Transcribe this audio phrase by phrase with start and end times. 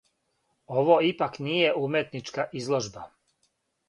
[0.81, 3.05] Ово ипак није уметничка изложба.